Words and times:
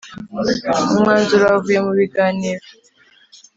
umwanzuro 0.91 1.43
wavuye 1.51 1.79
mu 1.85 1.93
biganiro 1.99 2.63